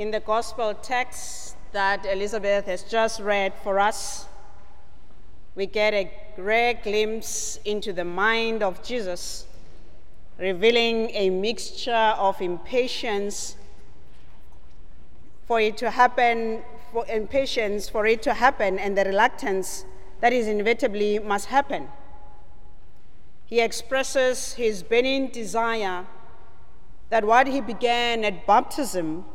[0.00, 4.24] In the gospel text that Elizabeth has just read for us,
[5.54, 9.44] we get a rare glimpse into the mind of Jesus,
[10.38, 13.56] revealing a mixture of impatience
[15.46, 16.62] for it to happen,
[16.94, 19.84] for impatience for it to happen, and the reluctance
[20.22, 21.88] that is inevitably must happen.
[23.44, 26.06] He expresses his burning desire
[27.10, 29.26] that what he began at baptism,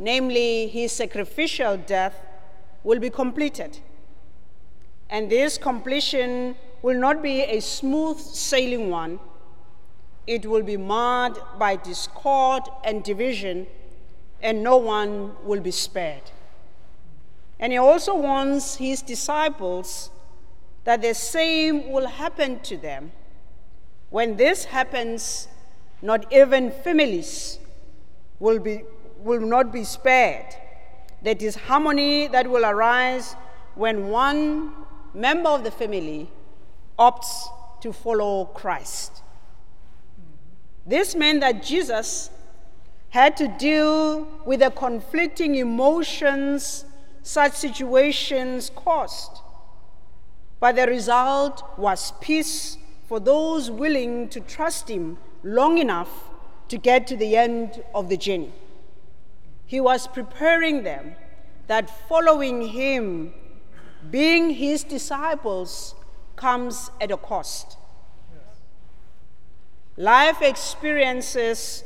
[0.00, 2.18] namely his sacrificial death,
[2.82, 3.78] will be completed.
[5.10, 9.20] And this completion will not be a smooth sailing one.
[10.26, 13.66] It will be marred by discord and division,
[14.42, 16.22] and no one will be spared.
[17.58, 20.10] And he also wants his disciples
[20.84, 23.12] that the same will happen to them.
[24.08, 25.48] When this happens,
[26.00, 27.58] not even families
[28.38, 28.84] will, be,
[29.22, 30.54] will not be spared.
[31.22, 33.34] There is harmony that will arise
[33.74, 34.72] when one
[35.14, 36.30] member of the family
[36.98, 37.48] opts
[37.82, 39.22] to follow Christ.
[40.86, 42.30] This meant that Jesus
[43.10, 46.84] had to deal with the conflicting emotions
[47.22, 49.30] such situations caused.
[50.58, 52.76] But the result was peace
[53.08, 56.08] for those willing to trust Him long enough
[56.68, 58.52] to get to the end of the journey.
[59.70, 61.14] He was preparing them
[61.68, 63.32] that following him,
[64.10, 65.94] being his disciples,
[66.34, 67.76] comes at a cost.
[69.96, 71.84] Life experiences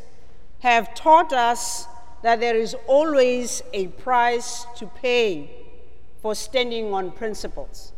[0.60, 1.86] have taught us
[2.22, 5.50] that there is always a price to pay
[6.22, 7.92] for standing on principles.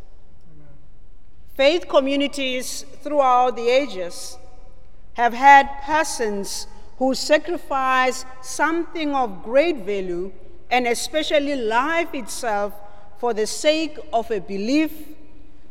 [1.55, 4.37] Faith communities throughout the ages
[5.13, 6.67] have had persons
[6.97, 10.31] who sacrifice something of great value
[10.71, 12.73] and especially life itself
[13.19, 14.91] for the sake of a belief,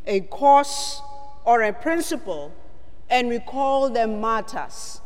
[0.07, 1.01] a cause,
[1.45, 2.53] or a principle,
[3.09, 5.01] and we call them martyrs.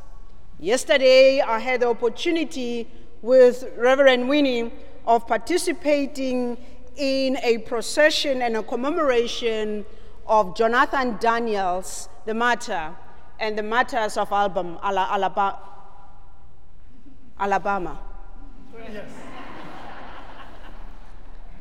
[0.58, 2.88] Yesterday, I had the opportunity
[3.22, 4.72] with Reverend Winnie
[5.06, 6.56] of participating
[6.96, 9.84] in a procession and a commemoration
[10.26, 12.94] of Jonathan Daniels, the martyr,
[13.38, 15.58] and the martyrs of Alabama.
[17.40, 17.98] Alabama.
[18.92, 19.10] Yes.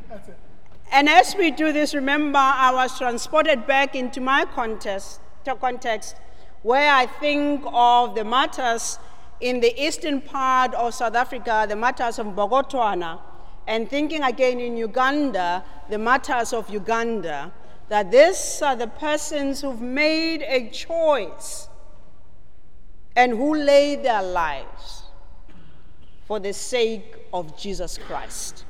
[0.09, 0.37] That's it.
[0.91, 5.21] And as we do this, remember, I was transported back into my context,
[5.61, 6.15] context
[6.63, 8.99] where I think of the martyrs
[9.39, 13.19] in the eastern part of South Africa, the martyrs of Mbokotwana,
[13.65, 17.53] and thinking again in Uganda, the martyrs of Uganda,
[17.87, 21.69] that these are the persons who've made a choice
[23.15, 24.98] and who laid their lives
[26.29, 28.63] for the sake of Jesus Christ.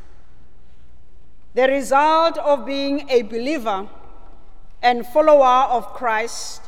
[1.55, 3.89] The result of being a believer
[4.81, 6.61] and follower of Christ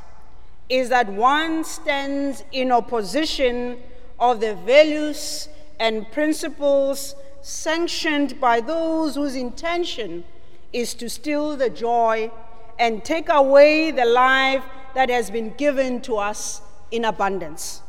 [0.67, 3.77] is that one stands in opposition
[4.19, 5.47] of the values
[5.79, 10.25] and principles sanctioned by those whose intention
[10.73, 12.29] is to steal the joy
[12.77, 17.81] and take away the life that has been given to us in abundance.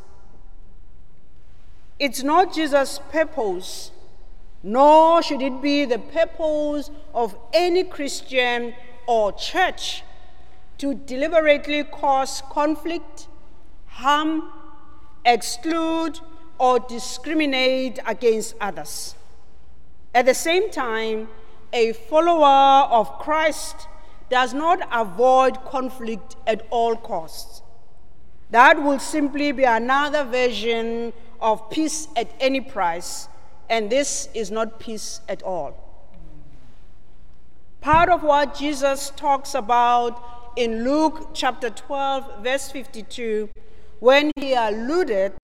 [1.98, 3.90] It's not Jesus' purpose,
[4.62, 8.74] nor should it be the purpose of any Christian
[9.06, 10.02] or church
[10.78, 13.28] to deliberately cause conflict,
[13.86, 14.50] harm,
[15.24, 16.18] exclude,
[16.58, 19.14] or discriminate against others.
[20.14, 21.28] At the same time,
[21.72, 23.88] a follower of Christ
[24.28, 27.62] does not avoid conflict at all costs.
[28.50, 33.28] That will simply be another version of peace at any price,
[33.68, 35.76] and this is not peace at all.
[37.80, 40.22] Part of what Jesus talks about
[40.56, 43.50] in Luke chapter 12, verse 52,
[43.98, 45.34] when he alluded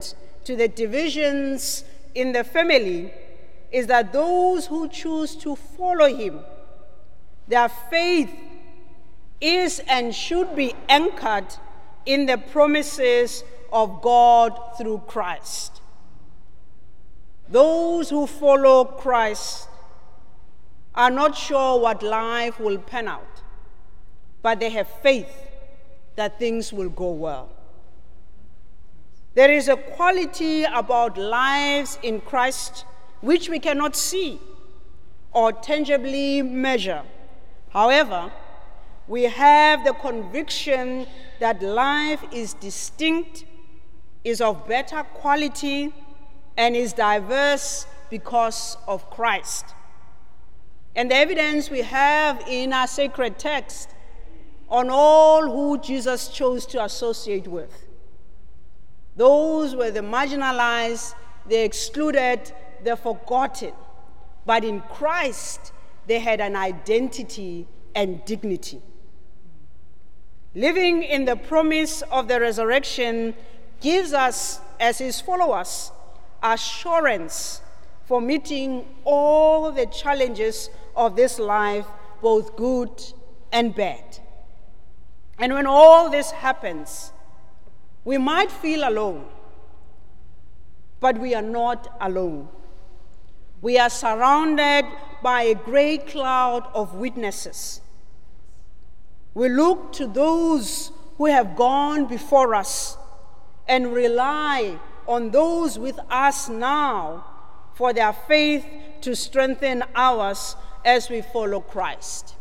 [0.45, 1.85] to the divisions
[2.15, 3.13] in the family
[3.73, 6.41] is that those who choose to follow him,
[7.49, 8.31] their faith
[9.41, 11.55] is and should be anchored
[12.07, 15.83] in the promises of God through Christ.
[17.51, 19.69] Those who follow Christ
[20.95, 23.43] are not sure what life will pan out,
[24.43, 25.31] but they have faith
[26.17, 27.49] that things will go well.
[29.35, 32.85] There is a quality about lives in Christ
[33.21, 34.41] which we cannot see
[35.33, 37.03] or tangibly measure.
[37.71, 38.33] However,
[39.07, 41.07] we have the conviction
[41.39, 43.45] that life is distinct,
[44.25, 45.93] is of better quality,
[46.59, 49.65] and is diverse because of Christ.
[50.97, 53.91] And the evidence we have in our sacred text
[54.69, 57.87] on all who Jesus chose to associate with.
[59.17, 61.15] Those were the marginalized,
[61.49, 62.53] the excluded,
[62.83, 63.73] the forgotten.
[64.45, 65.73] But in Christ,
[66.09, 68.83] they had an identity and dignity.
[70.55, 73.35] Living in the promise of the resurrection
[73.81, 75.93] gives us, as his followers,
[76.43, 77.63] assurance
[78.05, 81.87] for meeting all the challenges of this life,
[82.23, 82.91] both good
[83.53, 84.19] and bad.
[85.39, 87.13] And when all this happens,
[88.05, 89.27] we might feel alone,
[91.01, 92.49] but we are not alone.
[93.61, 94.85] We are surrounded
[95.23, 97.81] by a great cloud of witnesses.
[99.35, 102.97] We look to those who have gone before us
[103.67, 107.25] and rely on those with us now
[107.75, 108.65] for their faith
[109.01, 112.35] to strengthen ours as we follow Christ.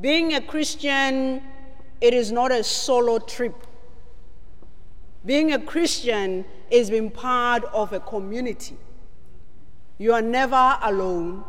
[0.00, 1.42] Being a Christian,
[2.00, 3.54] it is not a solo trip.
[5.24, 8.76] Being a Christian is being part of a community.
[9.98, 11.44] You are never alone,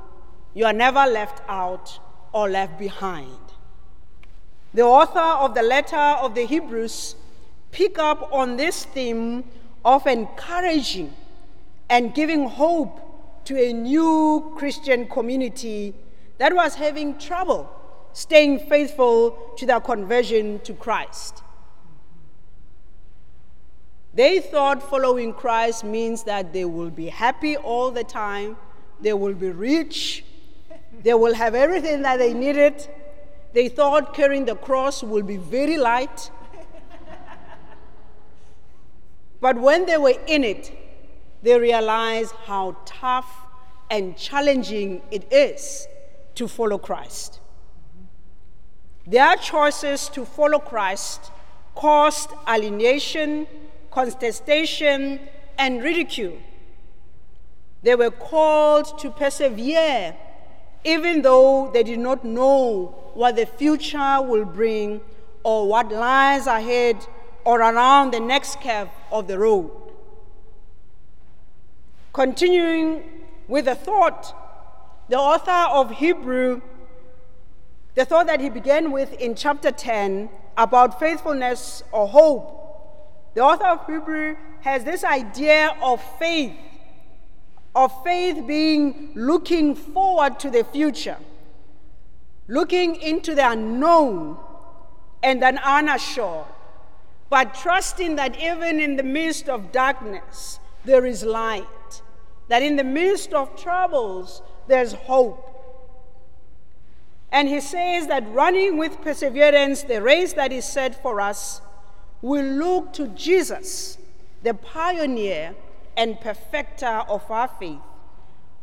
[0.53, 1.99] you are never left out
[2.31, 3.37] or left behind.
[4.73, 7.15] The author of the letter of the Hebrews
[7.73, 9.43] pick up on this theme
[9.83, 11.13] of encouraging
[11.89, 15.93] and giving hope to a new Christian community
[16.37, 17.69] that was having trouble
[18.13, 21.41] staying faithful to their conversion to Christ.
[24.13, 28.55] They thought following Christ means that they will be happy all the time,
[29.01, 30.23] they will be rich,
[31.01, 32.87] they will have everything that they needed.
[33.53, 36.31] They thought carrying the cross will be very light.
[39.43, 40.71] But when they were in it,
[41.41, 43.29] they realized how tough
[43.91, 45.85] and challenging it is
[46.35, 47.41] to follow Christ.
[49.05, 51.29] Their choices to follow Christ
[51.75, 53.45] caused alienation,
[53.91, 55.19] contestation,
[55.57, 56.37] and ridicule.
[57.81, 60.15] They were called to persevere
[60.85, 65.01] even though they did not know what the future will bring
[65.43, 66.95] or what lies ahead
[67.45, 69.71] or around the next curve of the road.
[72.13, 73.03] Continuing
[73.47, 74.35] with the thought,
[75.09, 76.61] the author of Hebrew
[77.95, 83.67] the thought that he began with in chapter 10 about faithfulness or hope, the author
[83.67, 86.55] of Hebrew has this idea of faith,
[87.75, 91.17] of faith being looking forward to the future,
[92.47, 94.37] looking into the unknown
[95.21, 96.47] and then unassured,
[97.33, 102.03] but trusting that even in the midst of darkness, there is light,
[102.47, 105.43] that in the midst of troubles, there's hope.
[107.31, 111.59] And he says that running with perseverance the race that is set for us,
[112.21, 113.97] we look to Jesus,
[114.43, 115.55] the pioneer
[115.97, 117.79] and perfecter of our faith,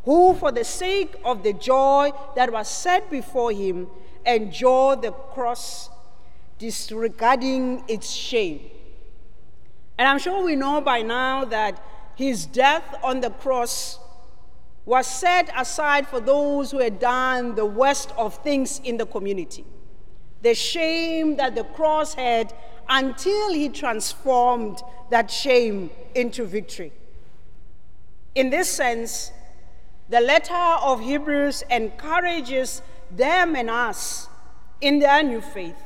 [0.04, 3.88] who, for the sake of the joy that was set before him,
[4.24, 5.90] endured the cross,
[6.60, 8.60] disregarding its shame.
[9.98, 11.82] And I'm sure we know by now that
[12.14, 13.98] his death on the cross
[14.84, 19.64] was set aside for those who had done the worst of things in the community.
[20.42, 22.52] The shame that the cross had
[22.88, 26.92] until he transformed that shame into victory.
[28.34, 29.32] In this sense,
[30.10, 34.28] the letter of Hebrews encourages them and us
[34.82, 35.76] in their new faith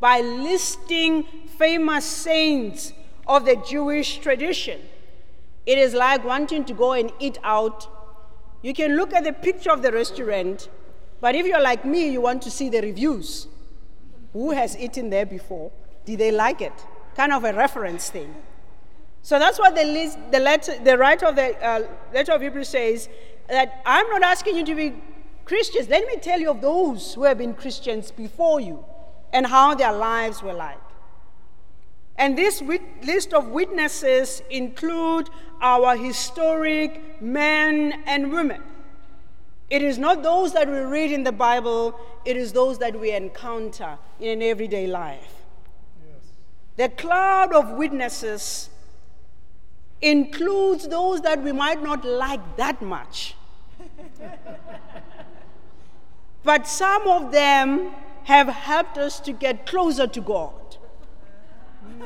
[0.00, 1.24] by listing
[1.58, 2.92] famous saints
[3.26, 4.80] of the Jewish tradition.
[5.66, 7.86] It is like wanting to go and eat out
[8.62, 10.68] you can look at the picture of the restaurant,
[11.20, 13.46] but if you're like me, you want to see the reviews.
[14.32, 15.72] Who has eaten there before?
[16.04, 16.72] Did they like it?
[17.16, 18.34] Kind of a reference thing.
[19.22, 22.68] So that's what the, list, the, letter, the writer of the uh, letter of Hebrews
[22.68, 23.08] says
[23.48, 24.94] that I'm not asking you to be
[25.44, 25.88] Christians.
[25.88, 28.84] Let me tell you of those who have been Christians before you
[29.32, 30.78] and how their lives were like.
[32.16, 32.62] And this
[33.02, 35.30] list of witnesses include
[35.62, 38.62] our historic men and women.
[39.70, 43.12] It is not those that we read in the Bible, it is those that we
[43.12, 45.32] encounter in an everyday life.
[46.04, 46.32] Yes.
[46.76, 48.68] The cloud of witnesses
[50.02, 53.36] includes those that we might not like that much.
[56.44, 57.92] but some of them
[58.30, 60.76] have helped us to get closer to God.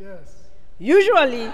[0.00, 0.48] yes.
[0.78, 1.52] Usually,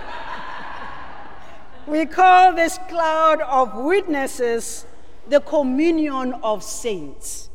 [1.88, 4.86] we call this cloud of witnesses
[5.28, 7.50] the communion of saints.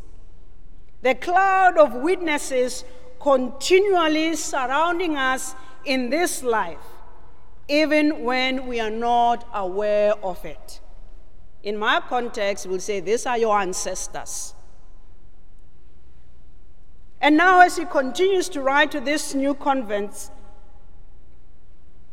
[1.04, 2.84] The cloud of witnesses
[3.22, 5.56] continually surrounding us
[5.86, 6.86] in this life,
[7.70, 10.82] even when we are not aware of it.
[11.64, 14.54] In my context, we'll say, These are your ancestors.
[17.22, 20.32] And now, as he continues to write to these new converts,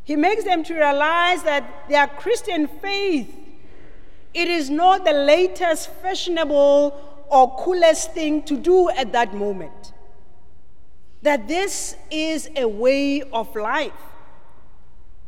[0.02, 3.34] he makes them to realize that their Christian faith
[4.36, 9.94] it is not the latest fashionable or coolest thing to do at that moment.
[11.22, 13.94] That this is a way of life.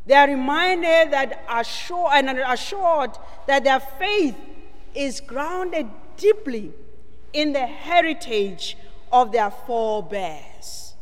[0.04, 3.12] They are reminded that assured and assured
[3.46, 4.36] that their faith
[4.94, 5.86] is grounded
[6.18, 6.74] deeply
[7.32, 8.76] in the heritage
[9.12, 10.94] of their forebears.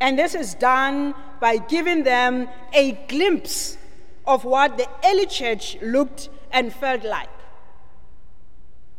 [0.00, 3.76] And this is done by giving them a glimpse
[4.26, 7.28] of what the early church looked and felt like.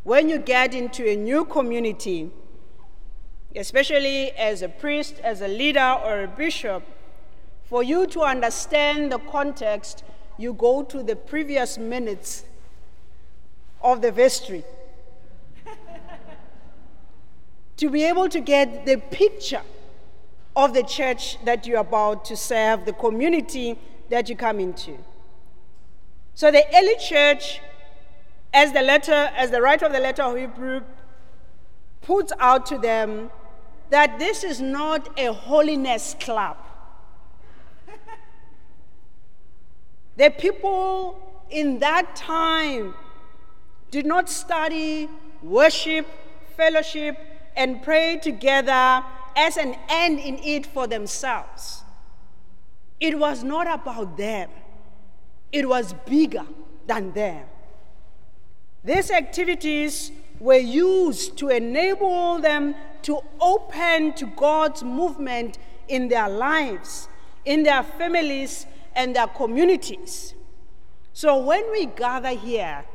[0.03, 2.31] When you get into a new community,
[3.55, 6.83] especially as a priest, as a leader, or a bishop,
[7.63, 10.03] for you to understand the context,
[10.37, 12.43] you go to the previous minutes
[13.81, 14.63] of the vestry.
[17.79, 19.61] To be able to get the picture
[20.53, 24.97] of the church that you're about to serve, the community that you come into.
[26.35, 27.61] So the early church,
[28.53, 30.81] as the letter, as the writer of the letter of Hebrew
[32.01, 33.31] puts out to them,
[33.91, 36.57] that this is not a holiness club.
[40.17, 41.17] The people
[41.49, 42.93] in that time
[43.89, 45.07] did not study,
[45.41, 46.05] worship,
[46.57, 47.17] fellowship,
[47.59, 49.03] and pray together
[49.35, 51.83] as an end in it for themselves.
[53.01, 54.49] It was not about them,
[55.51, 56.45] it was bigger
[56.87, 57.45] than them.
[58.83, 65.57] These activities were used to enable them to open to God's movement
[65.89, 67.09] in their lives,
[67.43, 70.33] in their families, and their communities.
[71.11, 72.85] So when we gather here,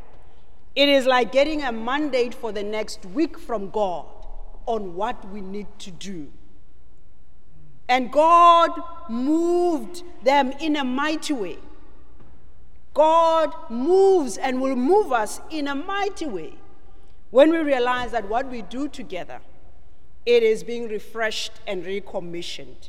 [0.75, 4.06] it is like getting a mandate for the next week from God
[4.66, 6.28] on what we need to do.
[7.88, 8.71] And God
[9.09, 11.59] moved them in a mighty way.
[12.94, 16.54] God moves and will move us in a mighty way
[17.30, 19.40] when we realize that what we do together
[20.25, 22.88] it is being refreshed and recommissioned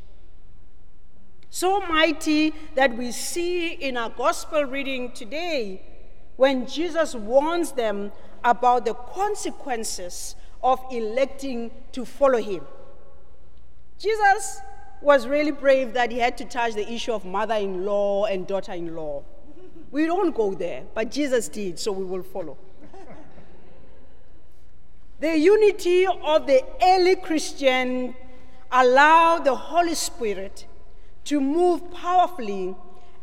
[1.50, 5.82] so mighty that we see in our gospel reading today
[6.36, 8.12] when Jesus warns them
[8.44, 12.62] about the consequences of electing to follow him.
[13.98, 14.60] Jesus
[15.00, 18.46] was really brave that he had to touch the issue of mother in law and
[18.46, 19.22] daughter in law.
[19.90, 22.56] We don't go there, but Jesus did, so we will follow.
[25.20, 28.14] the unity of the early Christian
[28.70, 30.66] allowed the Holy Spirit
[31.24, 32.74] to move powerfully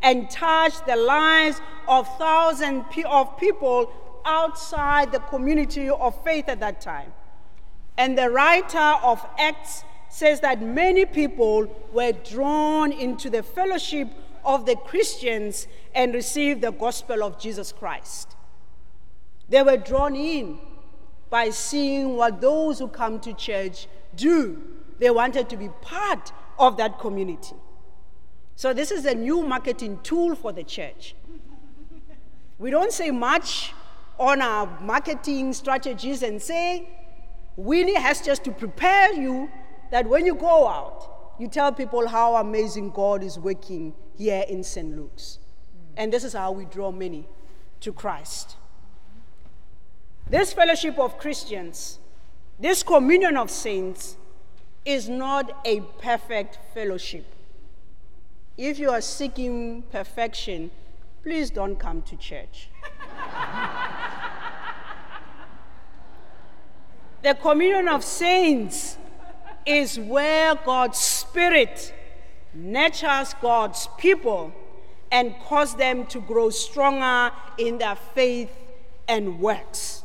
[0.01, 3.91] and touch the lives of thousands of people
[4.25, 7.11] outside the community of faith at that time.
[7.97, 14.07] And the writer of Acts says that many people were drawn into the fellowship
[14.45, 18.35] of the Christians and received the gospel of Jesus Christ.
[19.49, 20.59] They were drawn in
[21.29, 24.61] by seeing what those who come to church do.
[24.99, 27.55] They wanted to be part of that community.
[28.55, 31.15] So, this is a new marketing tool for the church.
[32.59, 33.73] We don't say much
[34.19, 36.87] on our marketing strategies and say,
[37.55, 39.49] Winnie has just to prepare you
[39.91, 44.63] that when you go out, you tell people how amazing God is working here in
[44.63, 44.95] St.
[44.95, 45.39] Luke's.
[45.95, 47.27] And this is how we draw many
[47.81, 48.57] to Christ.
[50.29, 51.99] This fellowship of Christians,
[52.59, 54.17] this communion of saints,
[54.85, 57.25] is not a perfect fellowship.
[58.57, 60.71] If you are seeking perfection,
[61.23, 62.69] please don't come to church.
[67.23, 68.97] The communion of saints
[69.65, 71.93] is where God's Spirit
[72.53, 74.53] nurtures God's people
[75.09, 78.51] and cause them to grow stronger in their faith
[79.07, 80.03] and works.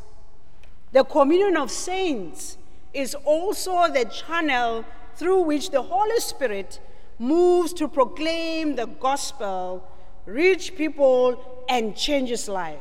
[0.93, 2.57] The communion of saints
[2.95, 4.85] is also the channel
[5.17, 6.79] through which the Holy Spirit
[7.19, 9.83] moves to proclaim the gospel,
[10.25, 12.79] reach people, and change his life.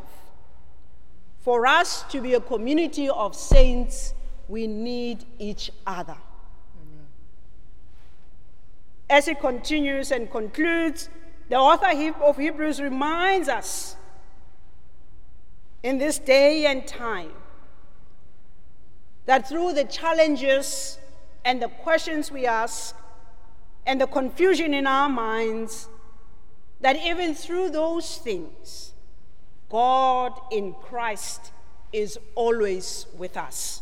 [1.39, 4.13] For us to be a community of saints,
[4.47, 6.17] we need each other.
[6.81, 7.05] Amen.
[9.09, 11.09] As he continues and concludes,
[11.49, 11.87] the author
[12.23, 13.95] of Hebrews reminds us
[15.83, 17.31] in this day and time
[19.25, 20.97] that through the challenges
[21.45, 22.95] and the questions we ask
[23.85, 25.87] and the confusion in our minds,
[26.81, 28.93] that even through those things,
[29.69, 31.51] God in Christ
[31.93, 33.81] is always with us.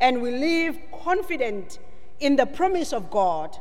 [0.00, 1.78] And we live confident
[2.20, 3.56] in the promise of God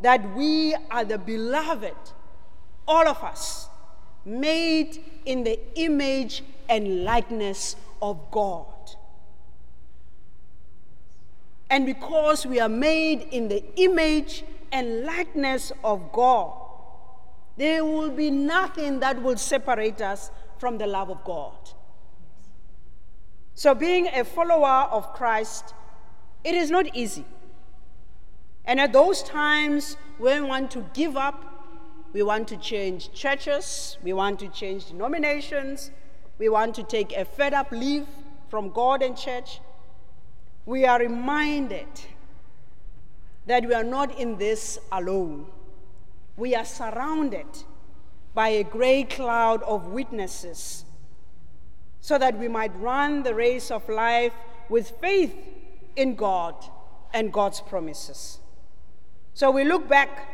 [0.00, 1.94] that we are the beloved,
[2.86, 3.68] all of us,
[4.24, 8.66] made in the image and likeness of God.
[11.68, 16.52] And because we are made in the image and likeness of God,
[17.56, 21.56] there will be nothing that will separate us from the love of God.
[23.60, 25.74] So, being a follower of Christ,
[26.44, 27.26] it is not easy.
[28.64, 31.44] And at those times when we want to give up,
[32.14, 35.90] we want to change churches, we want to change denominations,
[36.38, 38.06] we want to take a fed up leave
[38.48, 39.60] from God and church,
[40.64, 41.88] we are reminded
[43.44, 45.44] that we are not in this alone.
[46.38, 47.64] We are surrounded
[48.32, 50.86] by a great cloud of witnesses
[52.00, 54.32] so that we might run the race of life
[54.68, 55.34] with faith
[55.96, 56.54] in God
[57.12, 58.38] and God's promises.
[59.34, 60.28] So we look back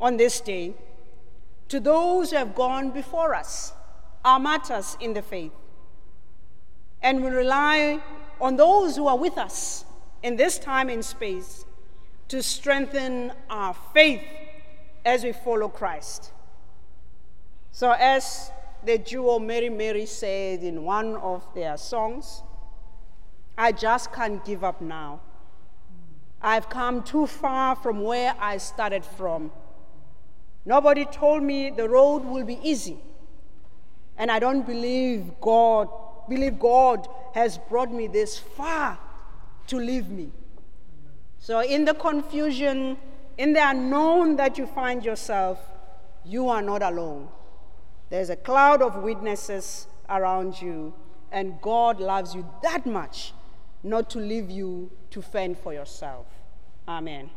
[0.00, 0.74] on this day
[1.68, 3.72] to those who have gone before us,
[4.24, 5.52] our martyrs in the faith,
[7.02, 8.00] and we rely
[8.40, 9.84] on those who are with us
[10.22, 11.64] in this time and space
[12.28, 14.22] to strengthen our faith
[15.04, 16.32] as we follow Christ.
[17.72, 18.50] So, as
[18.84, 22.42] the duo Mary Mary said in one of their songs,
[23.56, 25.20] I just can't give up now.
[26.42, 29.50] I've come too far from where I started from.
[30.66, 32.98] Nobody told me the road will be easy.
[34.16, 35.88] And I don't believe God,
[36.28, 38.98] believe God has brought me this far
[39.68, 40.30] to leave me.
[41.38, 42.96] So, in the confusion,
[43.36, 45.58] in the unknown that you find yourself,
[46.24, 47.28] you are not alone.
[48.10, 50.94] There's a cloud of witnesses around you,
[51.32, 53.32] and God loves you that much
[53.82, 56.26] not to leave you to fend for yourself.
[56.88, 57.30] Amen.